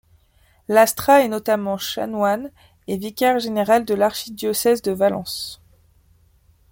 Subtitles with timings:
[0.67, 2.49] Lastra est notamment chanoine
[2.87, 5.61] et vicaire général de l'archidiocèse de Valence.